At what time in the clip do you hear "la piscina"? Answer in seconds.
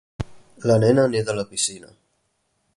1.43-1.95